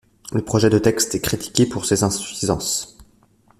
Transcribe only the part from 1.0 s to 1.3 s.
est